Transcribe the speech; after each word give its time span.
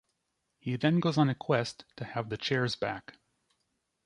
He 0.57 0.77
then 0.77 0.99
goes 0.99 1.19
on 1.19 1.29
a 1.29 1.35
quest 1.35 1.85
to 1.97 2.05
have 2.05 2.29
the 2.29 2.37
chairs 2.37 2.75
back. 2.75 3.17